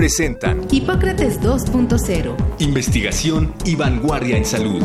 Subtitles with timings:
[0.00, 2.34] presentan Hipócrates 2.0.
[2.60, 4.82] Investigación y vanguardia en salud.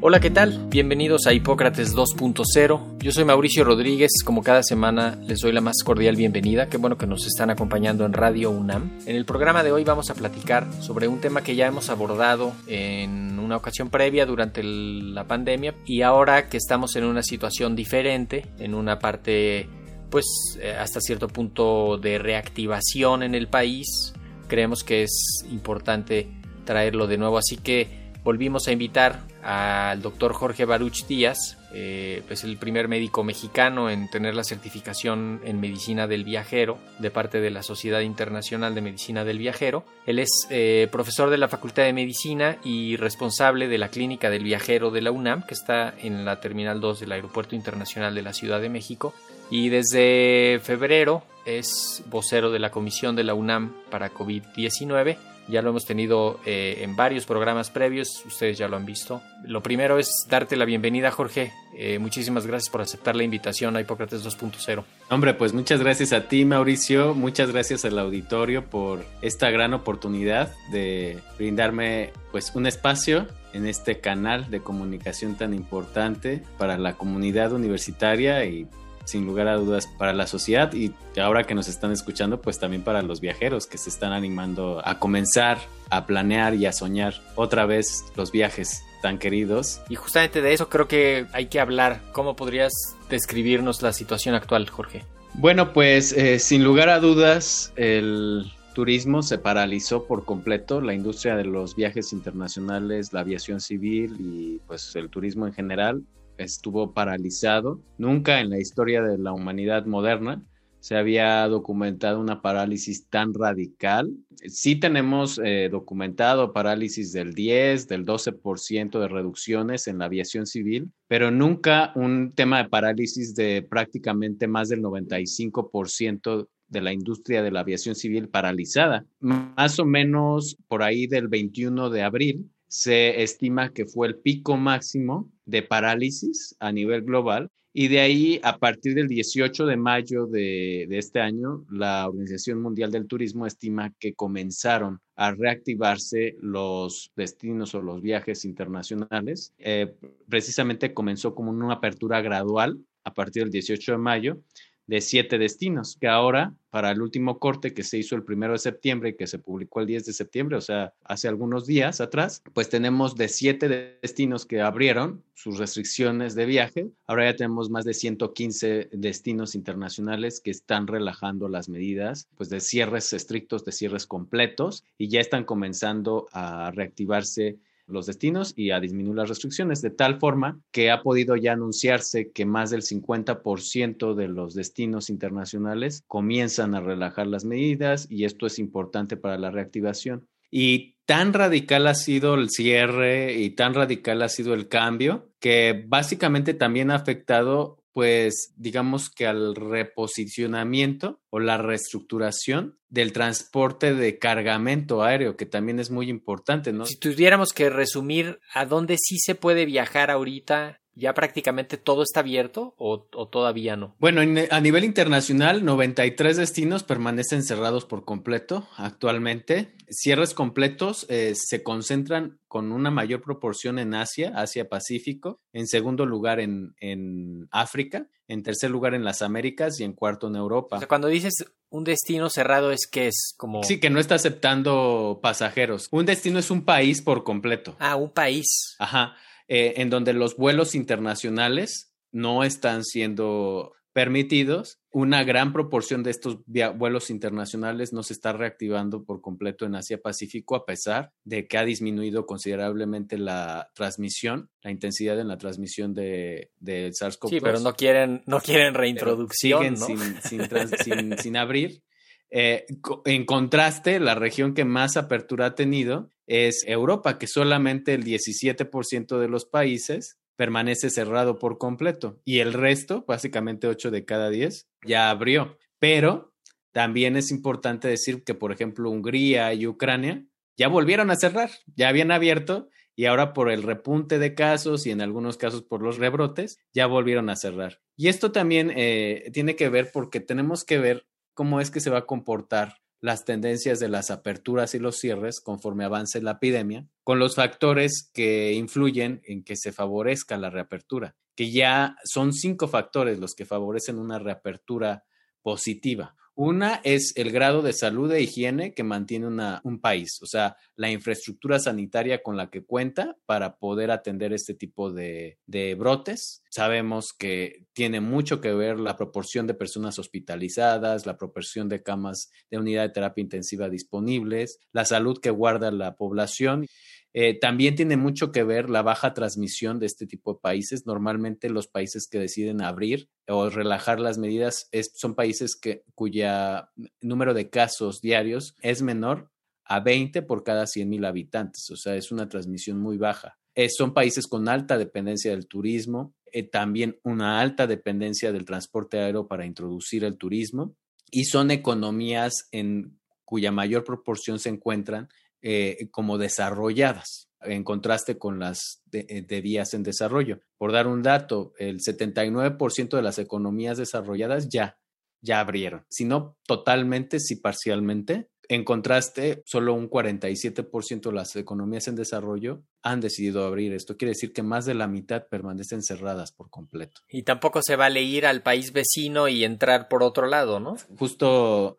[0.00, 0.68] Hola, ¿qué tal?
[0.68, 2.98] Bienvenidos a Hipócrates 2.0.
[3.00, 4.12] Yo soy Mauricio Rodríguez.
[4.24, 6.68] Como cada semana les doy la más cordial bienvenida.
[6.68, 9.00] Qué bueno que nos están acompañando en Radio UNAM.
[9.06, 12.52] En el programa de hoy vamos a platicar sobre un tema que ya hemos abordado
[12.68, 18.46] en una ocasión previa durante la pandemia y ahora que estamos en una situación diferente,
[18.60, 19.68] en una parte
[20.10, 20.26] pues
[20.60, 24.14] eh, hasta cierto punto de reactivación en el país,
[24.46, 26.28] creemos que es importante
[26.64, 27.36] traerlo de nuevo.
[27.36, 33.22] Así que volvimos a invitar al doctor Jorge Baruch Díaz, eh, es el primer médico
[33.24, 38.74] mexicano en tener la certificación en medicina del viajero de parte de la Sociedad Internacional
[38.74, 39.84] de Medicina del Viajero.
[40.06, 44.44] Él es eh, profesor de la Facultad de Medicina y responsable de la Clínica del
[44.44, 48.32] Viajero de la UNAM, que está en la Terminal 2 del Aeropuerto Internacional de la
[48.32, 49.14] Ciudad de México.
[49.50, 55.16] Y desde febrero es vocero de la Comisión de la UNAM para COVID-19
[55.48, 59.22] ya lo hemos tenido eh, en varios programas previos, ustedes ya lo han visto.
[59.44, 61.52] Lo primero es darte la bienvenida, Jorge.
[61.74, 64.84] Eh, muchísimas gracias por aceptar la invitación a Hipócrates 2.0.
[65.08, 67.14] Hombre, pues muchas gracias a ti, Mauricio.
[67.14, 74.00] Muchas gracias al auditorio por esta gran oportunidad de brindarme pues un espacio en este
[74.00, 78.66] canal de comunicación tan importante para la comunidad universitaria y
[79.08, 82.82] sin lugar a dudas para la sociedad y ahora que nos están escuchando pues también
[82.82, 85.58] para los viajeros que se están animando a comenzar
[85.90, 89.80] a planear y a soñar otra vez los viajes tan queridos.
[89.88, 92.00] Y justamente de eso creo que hay que hablar.
[92.12, 92.72] ¿Cómo podrías
[93.08, 95.04] describirnos la situación actual, Jorge?
[95.34, 101.36] Bueno, pues eh, sin lugar a dudas el turismo se paralizó por completo, la industria
[101.36, 106.02] de los viajes internacionales, la aviación civil y pues el turismo en general
[106.38, 107.80] estuvo paralizado.
[107.98, 110.42] Nunca en la historia de la humanidad moderna
[110.80, 114.12] se había documentado una parálisis tan radical.
[114.46, 120.92] Sí tenemos eh, documentado parálisis del 10, del 12% de reducciones en la aviación civil,
[121.08, 127.50] pero nunca un tema de parálisis de prácticamente más del 95% de la industria de
[127.50, 129.04] la aviación civil paralizada.
[129.20, 134.56] Más o menos por ahí del 21 de abril se estima que fue el pico
[134.56, 140.26] máximo de parálisis a nivel global y de ahí a partir del 18 de mayo
[140.26, 147.74] de, este año la Organización Mundial del Turismo estima que comenzaron a reactivarse los destinos
[147.74, 149.54] o los viajes internacionales.
[149.58, 149.94] Eh,
[150.28, 154.42] precisamente comenzó como una apertura gradual a partir del 18 de mayo
[154.88, 158.58] de siete destinos, que ahora, para el último corte que se hizo el primero de
[158.58, 162.42] septiembre y que se publicó el 10 de septiembre, o sea, hace algunos días atrás,
[162.54, 163.68] pues tenemos de siete
[164.00, 166.88] destinos que abrieron sus restricciones de viaje.
[167.06, 172.60] Ahora ya tenemos más de 115 destinos internacionales que están relajando las medidas, pues de
[172.60, 178.80] cierres estrictos, de cierres completos, y ya están comenzando a reactivarse los destinos y a
[178.80, 184.14] disminuir las restricciones, de tal forma que ha podido ya anunciarse que más del 50%
[184.14, 189.50] de los destinos internacionales comienzan a relajar las medidas y esto es importante para la
[189.50, 190.28] reactivación.
[190.50, 195.84] Y tan radical ha sido el cierre y tan radical ha sido el cambio que
[195.86, 204.20] básicamente también ha afectado pues digamos que al reposicionamiento o la reestructuración del transporte de
[204.20, 206.86] cargamento aéreo, que también es muy importante, ¿no?
[206.86, 212.20] Si tuviéramos que resumir a dónde sí se puede viajar ahorita ¿Ya prácticamente todo está
[212.20, 212.98] abierto o,
[213.30, 213.94] todavía no?
[214.00, 219.74] Bueno, a nivel internacional, 93 destinos permanecen cerrados por completo actualmente.
[219.88, 226.40] Cierres completos eh, se concentran con una mayor proporción en Asia, Asia-Pacífico, en segundo lugar
[226.40, 230.76] en, en, África, en tercer lugar en las Américas y en cuarto en Europa.
[230.76, 233.62] O sea, cuando dices un destino cerrado es que es como...
[233.62, 235.86] Sí, que no está aceptando pasajeros.
[235.92, 237.76] Un destino es un país por completo.
[237.78, 238.74] Ah, un país.
[238.80, 239.14] Ajá.
[239.48, 244.78] Eh, en donde los vuelos internacionales no están siendo permitidos.
[244.90, 246.38] Una gran proporción de estos
[246.76, 251.64] vuelos internacionales no se está reactivando por completo en Asia-Pacífico, a pesar de que ha
[251.64, 257.30] disminuido considerablemente la transmisión, la intensidad en la transmisión de, de SARS-CoV-2.
[257.30, 259.76] Sí, pero no quieren, no quieren reintroducción.
[259.76, 261.82] Siguen sin, sin, abrir.
[262.30, 262.66] Eh,
[263.04, 269.18] en contraste, la región que más apertura ha tenido es Europa, que solamente el 17%
[269.18, 274.68] de los países permanece cerrado por completo y el resto, básicamente 8 de cada 10,
[274.86, 275.58] ya abrió.
[275.80, 276.32] Pero
[276.72, 280.24] también es importante decir que, por ejemplo, Hungría y Ucrania
[280.56, 284.90] ya volvieron a cerrar, ya habían abierto y ahora por el repunte de casos y
[284.90, 287.80] en algunos casos por los rebrotes, ya volvieron a cerrar.
[287.96, 291.07] Y esto también eh, tiene que ver porque tenemos que ver
[291.38, 295.40] cómo es que se va a comportar las tendencias de las aperturas y los cierres
[295.40, 301.14] conforme avance la epidemia, con los factores que influyen en que se favorezca la reapertura,
[301.36, 305.04] que ya son cinco factores los que favorecen una reapertura
[305.40, 306.16] positiva.
[306.40, 309.26] Una es el grado de salud e higiene que mantiene
[309.64, 314.54] un país, o sea, la infraestructura sanitaria con la que cuenta para poder atender este
[314.54, 316.44] tipo de, de, brotes.
[316.48, 322.30] Sabemos que tiene mucho que ver la proporción de personas hospitalizadas, la proporción de camas
[322.52, 326.68] de unidad de terapia intensiva disponibles, la salud que guarda la población.
[327.14, 330.86] Eh, también tiene mucho que ver la baja transmisión de este tipo de países.
[330.86, 335.58] Normalmente los países que deciden abrir o relajar las medidas son países
[335.94, 339.30] cuya número de casos diarios es menor
[339.64, 341.70] a 20 por cada 100 mil habitantes.
[341.70, 343.38] O sea, es una transmisión muy baja.
[343.54, 348.98] Eh, son países con alta dependencia del turismo, eh, también una alta dependencia del transporte
[348.98, 350.76] aéreo para introducir el turismo
[351.10, 355.08] y son economías en cuya mayor proporción se encuentran
[355.42, 360.40] eh, como desarrolladas, en contraste con las de, de, vías en desarrollo.
[360.56, 364.78] Por dar un dato, el 79% de las economías desarrolladas ya,
[365.20, 368.28] ya abrieron, si no totalmente, si parcialmente.
[368.50, 373.74] En contraste, solo un 47% de las economías en desarrollo han decidido abrir.
[373.74, 377.02] Esto quiere decir que más de la mitad permanecen cerradas por completo.
[377.10, 380.76] Y tampoco se vale ir al país vecino y entrar por otro lado, ¿no?
[380.98, 381.76] Justo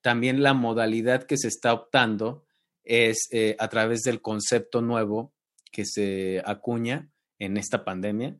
[0.00, 2.47] también la modalidad que se está optando
[2.88, 5.32] es eh, a través del concepto nuevo
[5.70, 8.36] que se acuña en esta pandemia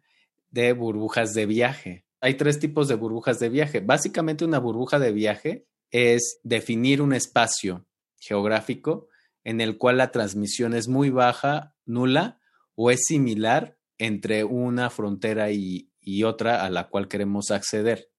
[0.50, 2.06] de burbujas de viaje.
[2.20, 3.80] Hay tres tipos de burbujas de viaje.
[3.80, 7.86] Básicamente una burbuja de viaje es definir un espacio
[8.18, 9.08] geográfico
[9.44, 12.40] en el cual la transmisión es muy baja, nula
[12.74, 18.10] o es similar entre una frontera y, y otra a la cual queremos acceder.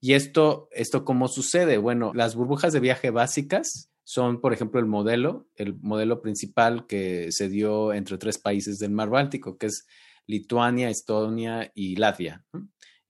[0.00, 1.76] ¿Y esto, esto cómo sucede?
[1.76, 7.30] Bueno, las burbujas de viaje básicas son, por ejemplo, el modelo, el modelo principal que
[7.30, 9.86] se dio entre tres países del mar Báltico, que es
[10.26, 12.42] Lituania, Estonia y Latvia,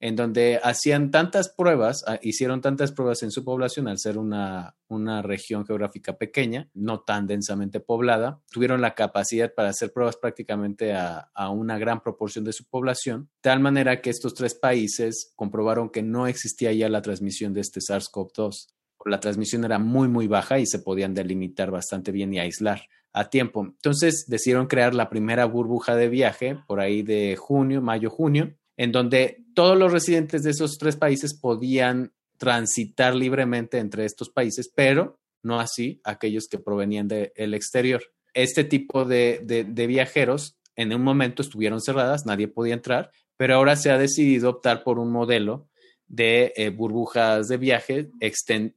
[0.01, 4.75] en donde hacían tantas pruebas, ah, hicieron tantas pruebas en su población al ser una,
[4.89, 10.95] una región geográfica pequeña, no tan densamente poblada, tuvieron la capacidad para hacer pruebas prácticamente
[10.95, 15.91] a, a una gran proporción de su población, tal manera que estos tres países comprobaron
[15.91, 20.59] que no existía ya la transmisión de este SARS-CoV-2 la transmisión era muy, muy baja
[20.59, 23.65] y se podían delimitar bastante bien y aislar a tiempo.
[23.65, 28.93] Entonces decidieron crear la primera burbuja de viaje por ahí de junio, mayo, junio, en
[28.93, 35.19] donde todos los residentes de esos tres países podían transitar libremente entre estos países, pero
[35.43, 38.03] no así aquellos que provenían del exterior.
[38.35, 43.75] Este tipo de, de viajeros en un momento estuvieron cerradas, nadie podía entrar, pero ahora
[43.75, 45.69] se ha decidido optar por un modelo
[46.09, 48.11] de eh, burbujas de viaje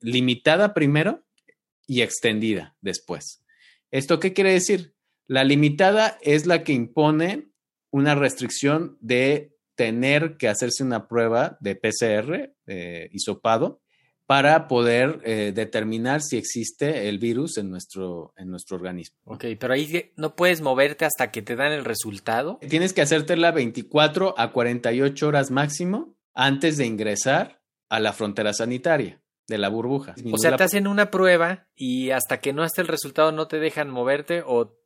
[0.02, 1.24] limitada primero
[1.88, 3.44] y extendida después.
[3.90, 4.94] ¿Esto qué quiere decir?
[5.28, 7.50] La limitada es la que impone
[7.90, 13.82] una restricción de tener que hacerse una prueba de PCR, eh, hisopado,
[14.26, 19.18] para poder eh, determinar si existe el virus en nuestro, en nuestro organismo.
[19.26, 22.58] Ok, pero ahí no puedes moverte hasta que te dan el resultado.
[22.70, 29.22] Tienes que hacértela 24 a 48 horas máximo antes de ingresar a la frontera sanitaria
[29.52, 30.16] de la burbuja.
[30.32, 33.60] O sea, te hacen una prueba y hasta que no esté el resultado no te
[33.60, 34.78] dejan moverte o,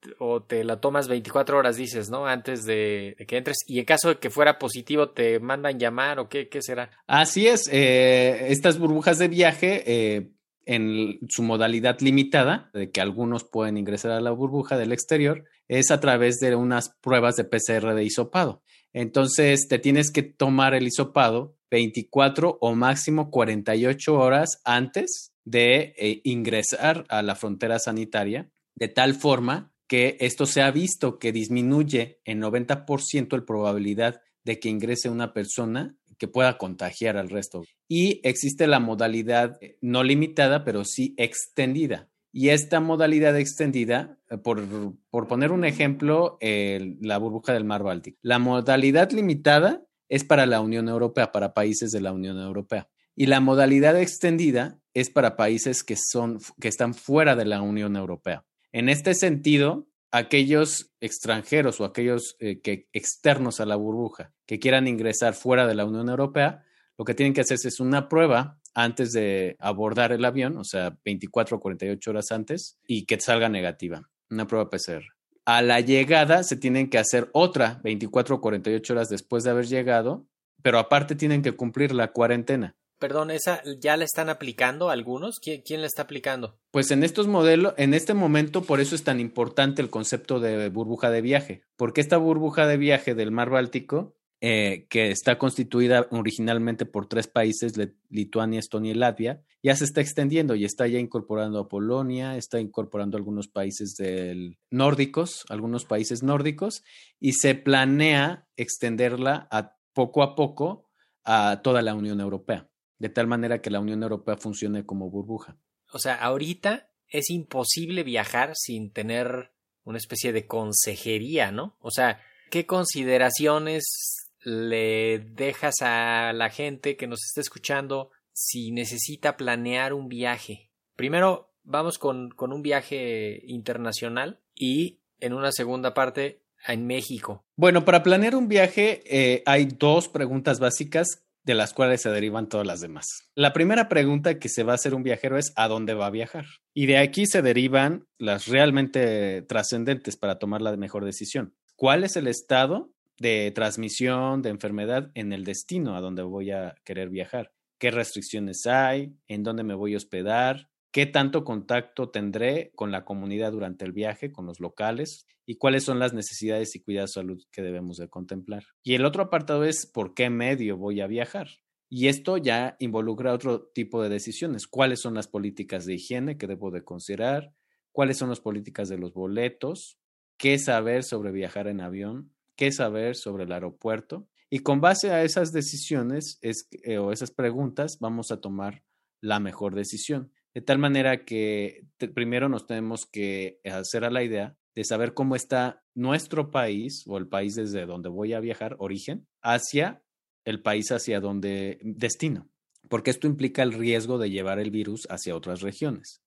[0.48, 2.26] te la tomas 24 horas, dices, ¿no?
[2.26, 3.58] Antes de, que entres.
[3.68, 6.90] Y en caso de que fuera positivo, ¿te mandan llamar o qué, qué será?
[7.08, 7.70] Así es.
[7.72, 10.32] Eh, estas burbujas de viaje, eh,
[10.66, 15.92] en su modalidad limitada, de que algunos pueden ingresar a la burbuja del exterior, es
[15.92, 18.64] a través de unas pruebas de PCR de hisopado.
[18.96, 26.22] Entonces, te tienes que tomar el hisopado 24 o máximo 48 horas antes de eh,
[26.24, 32.22] ingresar a la frontera sanitaria, de tal forma que esto se ha visto que disminuye
[32.24, 37.66] en 90% la probabilidad de que ingrese una persona que pueda contagiar al resto.
[37.90, 42.08] Y existe la modalidad eh, no limitada, pero sí extendida.
[42.38, 44.62] Y esta modalidad extendida, eh, por,
[45.10, 48.20] por poner un ejemplo, la burbuja del mar Báltico.
[48.22, 52.90] La modalidad limitada es para la Unión Europea, para países de la Unión Europea.
[53.16, 57.96] Y la modalidad extendida es para países que, son, que están fuera de la Unión
[57.96, 58.44] Europea.
[58.74, 64.90] En este sentido, aquellos extranjeros o aquellos eh, que, externos a la burbuja que quieran
[64.90, 66.66] ingresar fuera de la Unión Europea,
[66.98, 70.98] lo que tienen que hacer es una prueba antes de abordar el avión, o sea,
[71.04, 75.04] 24 o 48 horas antes, y que salga negativa, una prueba PCR.
[75.46, 79.68] A la llegada se tienen que hacer otra 24 o 48 horas después de haber
[79.68, 80.28] llegado,
[80.62, 82.76] pero aparte tienen que cumplir la cuarentena.
[83.00, 85.40] Perdón, ¿esa ya la están aplicando algunos?
[85.40, 86.58] ¿Quién, quién la está aplicando?
[86.72, 90.70] Pues en estos modelos, en este momento, por eso es tan importante el concepto de
[90.70, 96.08] burbuja de viaje, porque esta burbuja de viaje del mar Báltico, eh, que está constituida
[96.12, 97.74] originalmente por tres países,
[98.10, 102.60] Lituania, Estonia y Latvia, ya se está extendiendo y está ya incorporando a Polonia, está
[102.60, 106.84] incorporando algunos países del nórdicos, algunos países nórdicos,
[107.20, 110.90] y se planea extenderla a poco a poco
[111.24, 115.58] a toda la Unión Europea de tal manera que la Unión Europea funcione como burbuja.
[115.92, 119.52] O sea, ahorita es imposible viajar sin tener
[119.84, 121.78] una especie de consejería, ¿no?
[121.80, 129.36] O sea, ¿qué consideraciones le dejas a la gente que nos está escuchando si necesita
[129.36, 130.72] planear un viaje?
[130.96, 137.44] Primero, vamos con, con un viaje internacional y en una segunda parte en México.
[137.56, 142.50] Bueno, para planear un viaje eh, hay dos preguntas básicas de las cuales se derivan
[142.50, 143.30] todas las demás.
[143.36, 146.12] La primera pregunta que se va a hacer un viajero es ¿a dónde va a
[146.12, 146.46] viajar?
[146.74, 151.56] Y de aquí se derivan las realmente trascendentes para tomar la mejor decisión.
[151.76, 156.76] ¿Cuál es el estado de transmisión de enfermedad en el destino a donde voy a
[156.84, 157.52] querer viajar?
[157.80, 159.16] ¿Qué restricciones hay?
[159.28, 160.70] ¿En dónde me voy a hospedar?
[160.96, 165.84] qué tanto contacto tendré con la comunidad durante el viaje, con los locales y cuáles
[165.84, 168.64] son las necesidades y cuidados de salud que debemos de contemplar.
[168.82, 171.50] Y el otro apartado es por qué medio voy a viajar.
[171.90, 174.68] Y esto ya involucra otro tipo de decisiones.
[174.68, 177.52] ¿Cuáles son las políticas de higiene que debo de considerar?
[177.92, 180.00] ¿Cuáles son las políticas de los boletos?
[180.38, 182.34] ¿Qué saber sobre viajar en avión?
[182.56, 184.28] ¿Qué saber sobre el aeropuerto?
[184.50, 188.84] Y con base a esas decisiones es, eh, o esas preguntas vamos a tomar
[189.22, 190.32] la mejor decisión.
[190.54, 195.36] De tal manera que primero nos tenemos que hacer a la idea de saber cómo
[195.36, 200.04] está nuestro país o el país desde donde voy a viajar, origen, hacia
[200.46, 202.50] el país hacia donde destino,
[202.88, 206.22] porque esto implica el riesgo de llevar el virus hacia otras regiones.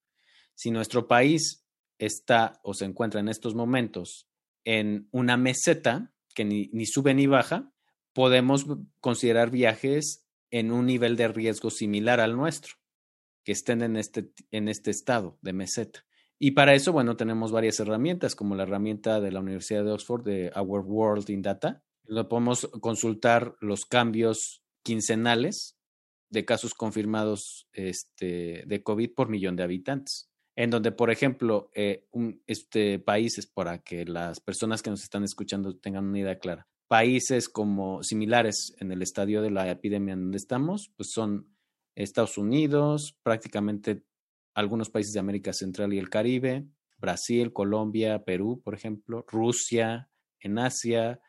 [0.54, 1.64] Si nuestro país
[1.98, 4.28] está o se encuentra en estos momentos
[4.64, 7.72] en una meseta que ni, sube ni baja,
[8.12, 8.64] podemos
[9.00, 12.76] considerar viajes en un nivel de riesgo similar al nuestro
[13.42, 16.06] que estén en este, en este estado de meseta.
[16.38, 20.22] Y para eso, bueno, tenemos varias herramientas, como la herramienta de la Universidad de Oxford
[20.22, 21.82] de Our World in Data.
[22.04, 25.76] Lo podemos consultar los cambios quincenales
[26.30, 30.30] de casos confirmados este, de COVID por millón de habitantes.
[30.58, 32.08] En donde, por ejemplo, eh,
[32.48, 37.48] este, países, para que las personas que nos están escuchando tengan una idea clara, países
[37.48, 41.46] como similares en el estadio de la epidemia en donde estamos, pues son
[41.94, 44.02] Estados Unidos, prácticamente
[44.52, 50.10] algunos países de América Central y el Caribe, Brasil, Colombia, Perú, por ejemplo, Rusia
[50.40, 51.20] en Asia,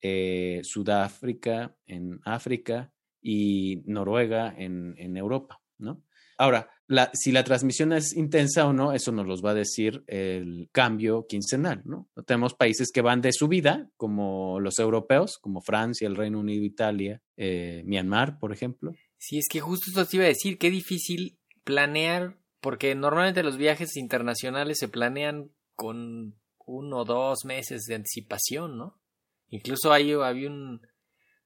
[0.00, 6.04] eh, Sudáfrica en África y Noruega en, Europa, ¿no?
[6.38, 6.70] Ahora,
[7.12, 11.26] si la transmisión es intensa o no, eso nos los va a decir el cambio
[11.28, 12.08] quincenal, ¿no?
[12.26, 17.20] Tenemos países que van de subida, como los europeos, como Francia, el Reino Unido, Italia,
[17.36, 21.38] eh, Myanmar, por ejemplo, Sí, es que justo esto te iba a decir, qué difícil
[21.64, 28.76] planear, porque normalmente los viajes internacionales se planean con uno o dos meses de anticipación,
[28.76, 29.00] ¿no?
[29.48, 30.80] Incluso hay, un,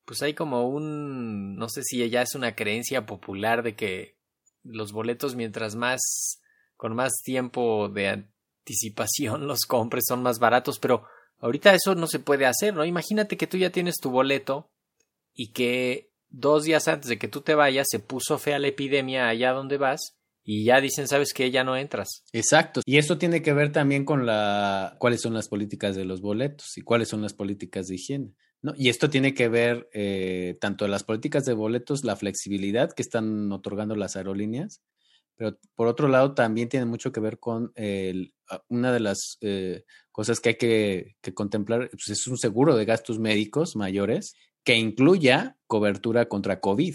[0.04, 4.16] pues hay como un, no sé si ya es una creencia popular de que
[4.62, 6.40] los boletos mientras más,
[6.76, 11.04] con más tiempo de anticipación los compres son más baratos, pero
[11.38, 12.84] ahorita eso no se puede hacer, ¿no?
[12.84, 14.70] Imagínate que tú ya tienes tu boleto
[15.34, 19.28] y que dos días antes de que tú te vayas se puso fea la epidemia
[19.28, 22.24] allá donde vas y ya dicen, sabes que ya no entras.
[22.32, 22.80] Exacto.
[22.84, 26.76] Y esto tiene que ver también con la cuáles son las políticas de los boletos
[26.76, 28.34] y cuáles son las políticas de higiene.
[28.62, 28.72] ¿No?
[28.76, 33.50] Y esto tiene que ver eh, tanto las políticas de boletos, la flexibilidad que están
[33.52, 34.82] otorgando las aerolíneas,
[35.36, 38.34] pero por otro lado también tiene mucho que ver con el,
[38.68, 42.84] una de las eh, cosas que hay que, que contemplar, pues es un seguro de
[42.84, 46.94] gastos médicos mayores que incluya cobertura contra COVID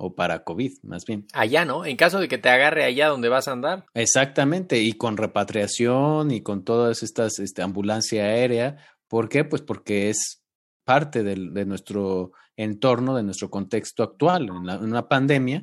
[0.00, 1.26] o para COVID, más bien.
[1.34, 1.84] Allá, ¿no?
[1.84, 3.84] En caso de que te agarre allá donde vas a andar.
[3.92, 8.78] Exactamente, y con repatriación y con todas estas este, ambulancia aérea.
[9.08, 9.44] ¿Por qué?
[9.44, 10.39] Pues porque es
[10.84, 15.62] parte del, de nuestro entorno, de nuestro contexto actual, en, la, en una pandemia,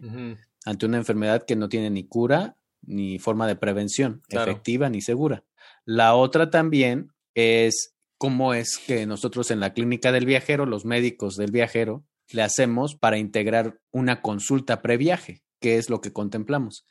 [0.65, 4.51] ante una enfermedad que no tiene ni cura ni forma de prevención Claro.
[4.51, 5.43] efectiva ni segura.
[5.85, 11.35] La otra también es cómo es que nosotros en la clínica del viajero, los médicos
[11.35, 16.85] del viajero, le hacemos para integrar una consulta previaje, que es lo que contemplamos.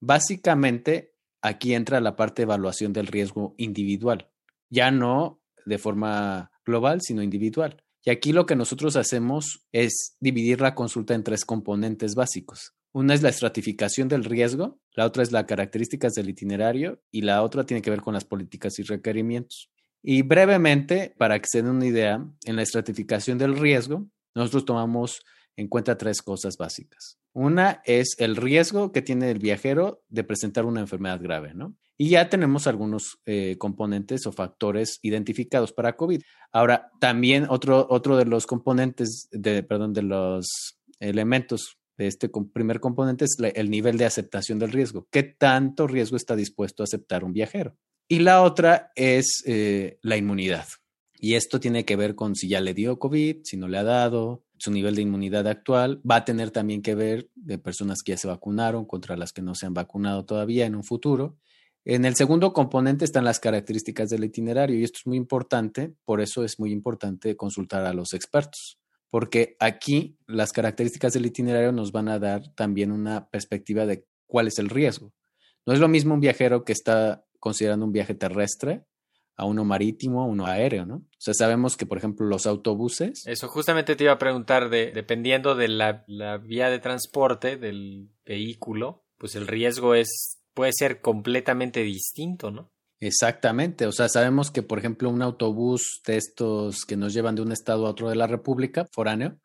[0.00, 4.30] Básicamente, aquí entra la parte de evaluación del riesgo individual,
[4.70, 7.82] ya no de forma global, sino individual.
[8.04, 12.74] Y aquí lo que nosotros hacemos es dividir la consulta en tres componentes básicos.
[12.92, 17.42] Una es la estratificación del riesgo, la otra es las características del itinerario y la
[17.42, 19.70] otra tiene que ver con las políticas y requerimientos.
[20.02, 25.20] Y brevemente, para que se den una idea, en la estratificación del riesgo, nosotros tomamos
[25.56, 27.18] en cuenta tres cosas básicas.
[27.32, 31.52] Una es el riesgo que tiene el viajero de presentar una enfermedad grave.
[32.00, 36.22] Y ya tenemos algunos eh, componentes o factores identificados para COVID.
[36.52, 42.78] Ahora, también otro, otro de los componentes, de, perdón, de los elementos de este primer
[42.78, 45.08] componente es el nivel de aceptación del riesgo.
[45.10, 47.76] ¿Qué tanto riesgo está dispuesto a aceptar un viajero?
[48.06, 50.66] Y la otra es eh, la inmunidad.
[51.20, 53.82] Y esto tiene que ver con si ya le dio COVID, si no le ha
[53.82, 56.00] dado, su nivel de inmunidad actual.
[56.08, 59.42] Va a tener también que ver de personas que ya se vacunaron contra las que
[59.42, 61.36] no se han vacunado todavía en un futuro.
[61.84, 66.20] En el segundo componente están las características del itinerario y esto es muy importante, por
[66.20, 68.78] eso es muy importante consultar a los expertos,
[69.10, 74.48] porque aquí las características del itinerario nos van a dar también una perspectiva de cuál
[74.48, 75.12] es el riesgo.
[75.64, 78.84] No es lo mismo un viajero que está considerando un viaje terrestre
[79.36, 80.96] a uno marítimo, a uno aéreo, ¿no?
[80.96, 84.90] O sea, sabemos que, por ejemplo, los autobuses, Eso justamente te iba a preguntar, de,
[84.90, 91.00] dependiendo de la, la vía de transporte del vehículo, pues el riesgo es puede ser
[91.00, 92.72] completamente distinto, ¿no?
[93.00, 97.42] Exactamente, o sea, sabemos que, por ejemplo, un autobús de estos que nos llevan de
[97.42, 99.38] un estado a otro de la República, foráneo,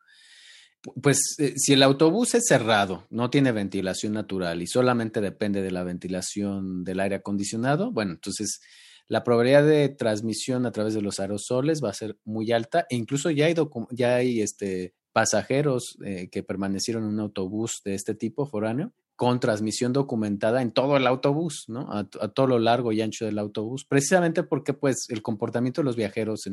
[0.82, 5.62] pu- pues eh, si el autobús es cerrado, no tiene ventilación natural y solamente depende
[5.62, 8.58] de la ventilación del aire acondicionado, bueno, entonces
[9.06, 12.96] la probabilidad de transmisión a través de los aerosoles va a ser muy alta e
[12.96, 13.54] incluso ya hay,
[13.92, 19.40] ya hay este, pasajeros eh, que permanecieron en un autobús de este tipo foráneo con
[19.40, 21.92] transmisión documentada en todo el autobús, ¿no?
[21.92, 25.86] A, a todo lo largo y ancho del autobús, precisamente porque pues el comportamiento de
[25.86, 26.48] los viajeros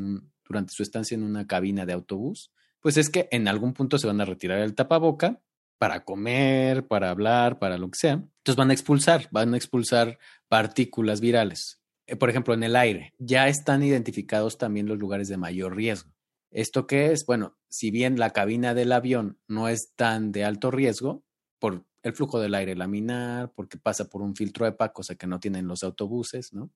[0.45, 4.07] durante su estancia en una cabina de autobús, pues es que en algún punto se
[4.07, 5.41] van a retirar el tapaboca
[5.77, 8.13] para comer, para hablar, para lo que sea.
[8.13, 11.81] Entonces van a expulsar, van a expulsar partículas virales.
[12.05, 16.11] Eh, Por ejemplo, en el aire, ya están identificados también los lugares de mayor riesgo.
[16.51, 17.25] ¿Esto qué es?
[17.25, 21.23] Bueno, si bien la cabina del avión no es tan de alto riesgo,
[21.57, 25.39] por el flujo del aire laminar, porque pasa por un filtro EPA, cosa que no
[25.39, 26.71] tienen los autobuses, ¿no?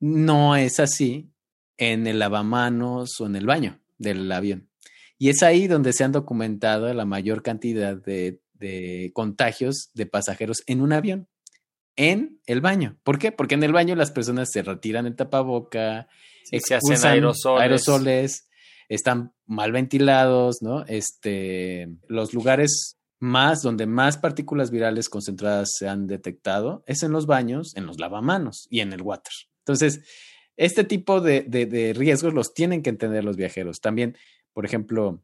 [0.00, 1.30] No es así
[1.78, 4.68] en el lavamanos o en el baño del avión.
[5.18, 10.62] Y es ahí donde se han documentado la mayor cantidad de, de contagios de pasajeros
[10.66, 11.28] en un avión,
[11.96, 12.98] en el baño.
[13.04, 13.32] ¿Por qué?
[13.32, 16.08] Porque en el baño las personas se retiran el tapaboca,
[16.44, 17.62] Sí, se hacen aerosoles.
[17.62, 18.48] aerosoles,
[18.88, 20.84] están mal ventilados, ¿no?
[20.86, 27.26] Este, los lugares más, donde más partículas virales concentradas se han detectado, es en los
[27.26, 29.32] baños, en los lavamanos y en el water.
[29.60, 30.00] Entonces,
[30.56, 33.80] este tipo de, de, riesgos los tienen que entender los viajeros.
[33.80, 34.16] También,
[34.52, 35.22] por ejemplo,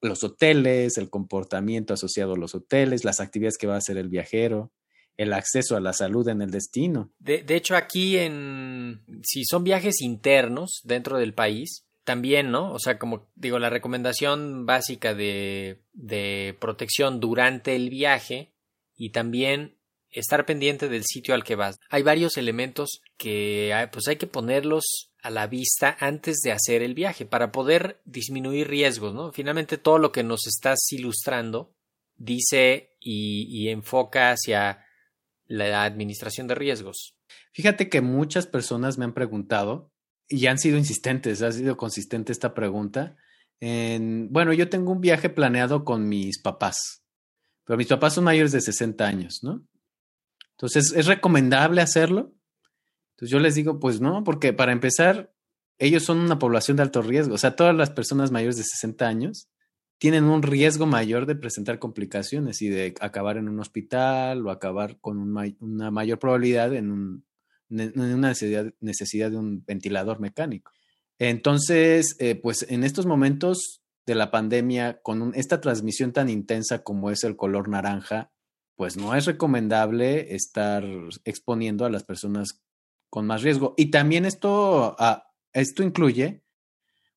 [0.00, 4.08] los hoteles, el comportamiento asociado a los hoteles, las actividades que va a hacer el
[4.08, 4.70] viajero,
[5.16, 7.12] el acceso a la salud en el destino.
[7.18, 12.72] De, de hecho, aquí en si son viajes internos dentro del país, también, ¿no?
[12.72, 18.52] O sea, como digo, la recomendación básica de, de protección durante el viaje
[18.96, 19.76] y también
[20.10, 21.78] estar pendiente del sitio al que vas.
[21.88, 26.94] Hay varios elementos que pues hay que ponerlos a la vista antes de hacer el
[26.94, 29.32] viaje para poder disminuir riesgos, ¿no?
[29.32, 31.74] Finalmente todo lo que nos estás ilustrando
[32.16, 34.84] dice y, y enfoca hacia
[35.46, 37.16] la administración de riesgos.
[37.52, 39.91] Fíjate que muchas personas me han preguntado
[40.32, 43.16] y han sido insistentes, ha sido consistente esta pregunta.
[43.60, 47.04] En, bueno, yo tengo un viaje planeado con mis papás,
[47.64, 49.64] pero mis papás son mayores de 60 años, ¿no?
[50.52, 52.34] Entonces, ¿es recomendable hacerlo?
[53.14, 55.32] Entonces yo les digo, pues no, porque para empezar,
[55.78, 59.06] ellos son una población de alto riesgo, o sea, todas las personas mayores de 60
[59.06, 59.48] años
[59.98, 64.98] tienen un riesgo mayor de presentar complicaciones y de acabar en un hospital o acabar
[65.00, 67.24] con una mayor probabilidad en, un,
[67.72, 68.32] una
[68.80, 70.70] necesidad, de un ventilador mecánico.
[71.18, 77.10] Entonces, eh, pues en estos momentos de la pandemia con esta transmisión tan intensa como
[77.10, 78.30] es el color naranja,
[78.76, 80.84] pues no es recomendable estar
[81.24, 82.60] exponiendo a las personas
[83.10, 83.74] con más riesgo.
[83.76, 86.42] Y también esto, ah, esto incluye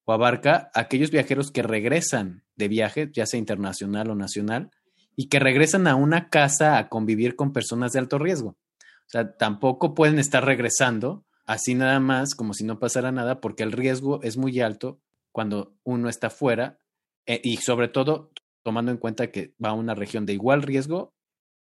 [0.04, 4.72] o abarca a aquellos viajeros que regresan de viaje, ya sea internacional o nacional,
[5.16, 8.58] y que regresan a una casa a convivir con personas de alto riesgo.
[9.08, 13.64] O sea, tampoco pueden estar regresando así nada más, como si no pasara nada, porque
[13.64, 15.00] el riesgo es muy alto
[15.32, 16.80] cuando uno está fuera
[17.26, 18.32] eh, y sobre todo
[18.64, 21.14] tomando en cuenta que va a una región de igual riesgo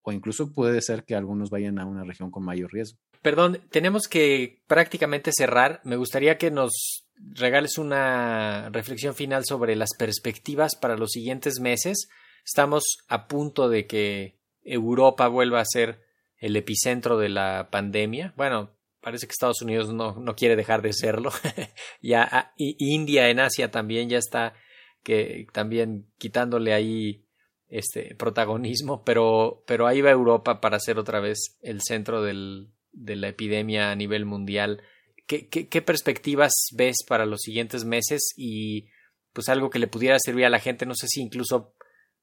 [0.02, 2.98] o incluso puede ser que algunos vayan a una región con mayor riesgo.
[3.20, 5.80] Perdón, tenemos que prácticamente cerrar.
[5.84, 12.08] Me gustaría que nos regales una reflexión final sobre las perspectivas para los siguientes meses.
[12.44, 16.07] Estamos a punto de que Europa vuelva a ser
[16.38, 18.32] el epicentro de la pandemia.
[18.36, 18.70] Bueno,
[19.00, 21.30] parece que Estados Unidos no, no quiere dejar de serlo.
[22.02, 24.54] ya ah, India en Asia también ya está
[25.02, 27.24] que también quitándole ahí
[27.68, 33.16] este protagonismo, pero, pero ahí va Europa para ser otra vez el centro del, de
[33.16, 34.82] la epidemia a nivel mundial.
[35.26, 38.88] ¿Qué, qué, qué perspectivas ves para los siguientes meses y
[39.32, 40.86] pues algo que le pudiera servir a la gente?
[40.86, 41.74] No sé si incluso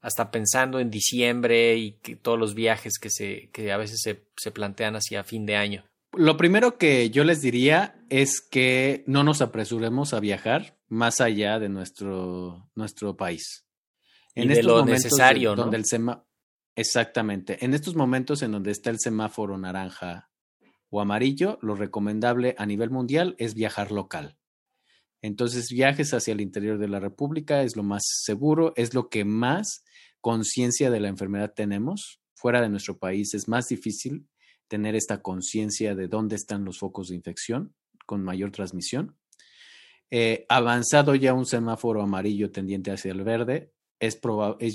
[0.06, 4.28] hasta pensando en diciembre y que todos los viajes que, se, que a veces se,
[4.38, 5.84] se plantean hacia fin de año.
[6.14, 11.58] Lo primero que yo les diría es que no nos apresuremos a viajar más allá
[11.58, 13.66] de nuestro, nuestro país.
[14.36, 15.64] En y de lo necesario, ¿no?
[15.64, 16.24] donde el sema
[16.76, 17.66] Exactamente.
[17.66, 20.30] En estos momentos en donde está el semáforo naranja
[20.90, 24.38] o amarillo, lo recomendable a nivel mundial es viajar local.
[25.22, 29.26] Entonces, viajes hacia el interior de la República es lo más seguro, es lo que
[29.26, 29.85] más
[30.26, 32.20] conciencia de la enfermedad tenemos.
[32.34, 34.28] Fuera de nuestro país es más difícil
[34.68, 37.76] tener esta conciencia de dónde están los focos de infección
[38.08, 39.20] con mayor transmisión.
[40.10, 44.20] Eh, avanzado ya un semáforo amarillo tendiente hacia el verde, es,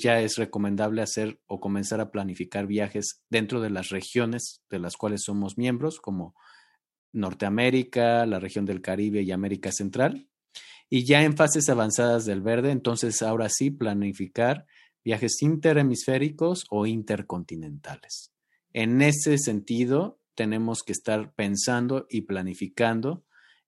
[0.01, 4.97] ya es recomendable hacer o comenzar a planificar viajes dentro de las regiones de las
[4.97, 6.37] cuales somos miembros, como
[7.13, 10.29] Norteamérica, la región del Caribe y América Central.
[10.89, 14.67] Y ya en fases avanzadas del verde, entonces ahora sí planificar
[15.05, 18.33] viajes interhemisféricos o intercontinentales.
[18.73, 23.25] En ese sentido, tenemos que estar pensando y planificando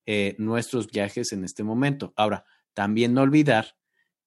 [0.07, 2.13] eh, nuestros viajes en este momento.
[2.17, 3.77] Ahora, también no olvidar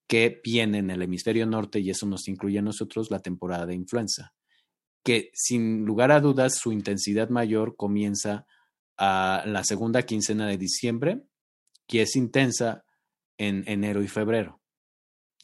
[0.07, 3.75] que viene en el hemisferio norte, y eso nos incluye a nosotros, la temporada de
[3.75, 4.33] influenza,
[5.03, 8.45] que sin lugar a dudas su intensidad mayor comienza
[8.97, 11.23] a la segunda quincena de diciembre,
[11.87, 12.85] que es intensa
[13.37, 14.61] en enero y febrero.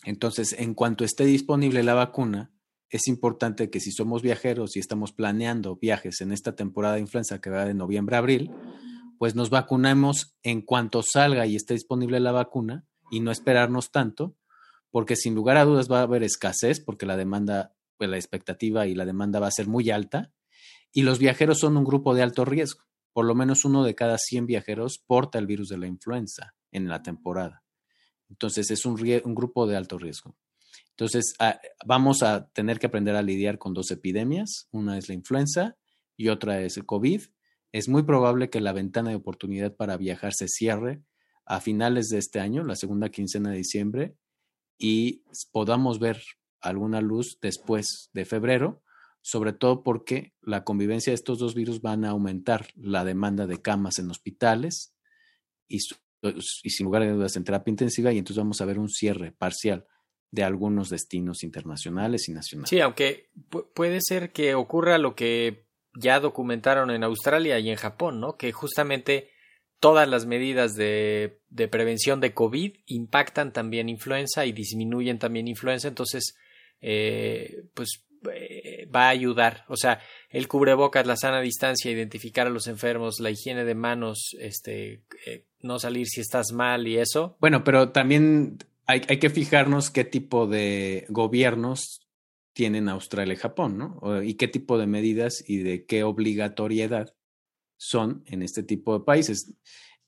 [0.03, 2.51] Entonces, en cuanto esté disponible la vacuna,
[2.89, 7.39] es importante que si somos viajeros y estamos planeando viajes en esta temporada de influenza
[7.39, 8.51] que va de noviembre a abril,
[9.17, 14.35] pues nos vacunemos en cuanto salga y esté disponible la vacuna y no esperarnos tanto,
[14.89, 18.87] porque sin lugar a dudas va a haber escasez, porque la demanda, pues la expectativa
[18.87, 20.33] y la demanda va a ser muy alta,
[20.91, 22.83] y los viajeros son un grupo de alto riesgo.
[23.13, 26.87] Por lo menos uno de cada 100 viajeros porta el virus de la influenza en
[26.87, 27.60] la temporada.
[28.31, 30.35] Entonces es un, grupo de alto riesgo.
[30.91, 34.67] Entonces, ah, vamos a tener que aprender a lidiar con dos epidemias.
[34.71, 35.75] Una es la influenza
[36.15, 37.21] y otra es el COVID.
[37.73, 41.03] Es muy probable que la ventana de oportunidad para viajar se cierre
[41.45, 44.15] a finales de este año, la segunda quincena de diciembre,
[44.77, 46.21] y podamos ver
[46.61, 48.81] alguna luz después de febrero,
[49.21, 53.61] sobre todo porque la convivencia de estos dos virus van a aumentar la demanda de
[53.61, 54.95] camas en hospitales
[55.67, 55.79] y,
[56.21, 59.31] y sin lugar a dudas en terapia intensiva, y entonces vamos a ver un cierre
[59.31, 59.85] parcial
[60.31, 62.69] de algunos destinos internacionales y nacionales.
[62.69, 63.29] Sí, aunque
[63.73, 68.37] puede ser que ocurra lo que ya documentaron en Australia y en Japón, ¿no?
[68.37, 69.29] Que justamente
[69.81, 75.87] todas las medidas de, de prevención de COVID impactan también influenza y disminuyen también influenza,
[75.89, 76.35] entonces,
[76.79, 79.65] eh, pues eh, va a ayudar.
[79.67, 84.35] O sea, el cubrebocas, la sana distancia, identificar a los enfermos, la higiene de manos,
[84.39, 87.37] este, eh, no salir si estás mal y eso.
[87.39, 92.01] Bueno, pero también hay, hay, que fijarnos qué tipo de gobiernos
[92.53, 94.21] tienen Australia y Japón, ¿no?
[94.21, 97.15] Y qué tipo de medidas y de qué obligatoriedad
[97.77, 99.53] son en este tipo de países.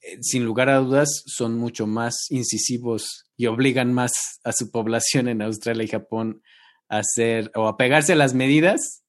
[0.01, 4.11] Eh, sin lugar a dudas, son mucho más incisivos y obligan más
[4.43, 6.43] a su población en Australia y Japón
[6.89, 9.03] a hacer o a pegarse a las medidas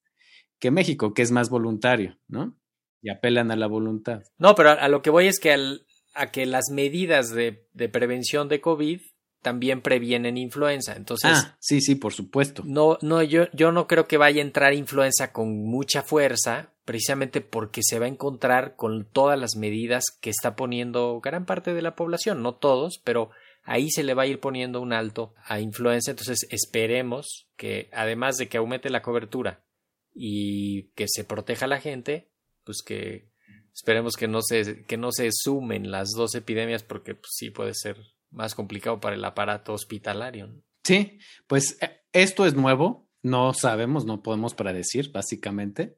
[0.59, 2.57] que México, que es más voluntario, ¿no?
[3.01, 4.23] Y apelan a la voluntad.
[4.37, 7.67] No, pero a, a lo que voy es que al, a que las medidas de,
[7.73, 9.01] de prevención de COVID
[9.45, 10.95] también previenen influenza.
[10.95, 12.63] Entonces, ah, sí, sí, por supuesto.
[12.65, 17.41] No, no, yo, yo no creo que vaya a entrar influenza con mucha fuerza, precisamente
[17.41, 21.83] porque se va a encontrar con todas las medidas que está poniendo gran parte de
[21.83, 23.29] la población, no todos, pero
[23.65, 26.09] ahí se le va a ir poniendo un alto a influenza.
[26.09, 29.63] Entonces esperemos que además de que aumente la cobertura
[30.11, 32.29] y que se proteja a la gente,
[32.63, 33.27] pues que
[33.75, 37.73] esperemos que no se, que no se sumen las dos epidemias porque pues, sí puede
[37.73, 37.97] ser
[38.31, 40.49] más complicado para el aparato hospitalario.
[40.83, 45.97] Sí, pues eh, esto es nuevo, no sabemos, no podemos predecir, básicamente.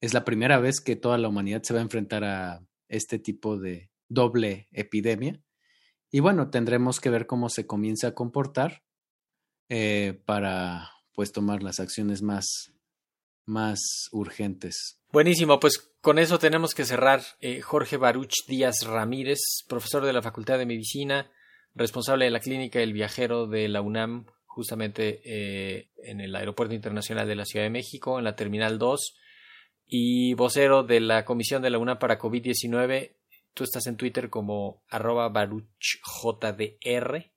[0.00, 3.56] Es la primera vez que toda la humanidad se va a enfrentar a este tipo
[3.56, 5.40] de doble epidemia.
[6.10, 8.82] Y bueno, tendremos que ver cómo se comienza a comportar
[9.68, 12.72] eh, para pues tomar las acciones más,
[13.46, 13.78] más
[14.10, 15.00] urgentes.
[15.12, 17.22] Buenísimo, pues con eso tenemos que cerrar.
[17.40, 21.30] Eh, Jorge Baruch Díaz Ramírez, profesor de la Facultad de Medicina,
[21.74, 27.26] responsable de la Clínica El Viajero de la UNAM, justamente eh, en el Aeropuerto Internacional
[27.26, 29.16] de la Ciudad de México, en la Terminal 2,
[29.86, 33.12] y vocero de la Comisión de la UNAM para COVID-19
[33.54, 37.30] Tú estás en Twitter como arroba baruchjdr.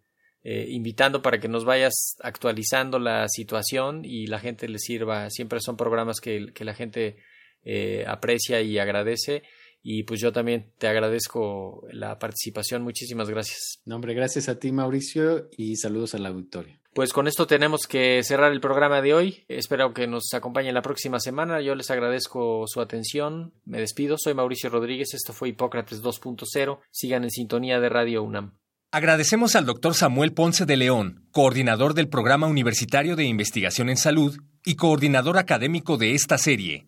[0.43, 5.29] eh, invitando para que nos vayas actualizando la situación y la gente le sirva.
[5.29, 7.17] Siempre son programas que, que la gente
[7.63, 9.41] eh, aprecia y agradece.
[9.87, 12.81] Y pues yo también te agradezco la participación.
[12.81, 13.81] Muchísimas gracias.
[13.85, 16.79] No, hombre, gracias a ti, Mauricio, y saludos al auditorio.
[16.95, 19.43] Pues con esto tenemos que cerrar el programa de hoy.
[19.47, 21.61] Espero que nos acompañen la próxima semana.
[21.61, 23.53] Yo les agradezco su atención.
[23.63, 24.15] Me despido.
[24.17, 25.13] Soy Mauricio Rodríguez.
[25.13, 26.79] Esto fue Hipócrates 2.0.
[26.89, 28.57] Sigan en sintonía de Radio UNAM.
[28.91, 34.35] Agradecemos al doctor Samuel Ponce de León, coordinador del Programa Universitario de Investigación en Salud
[34.65, 36.87] y coordinador académico de esta serie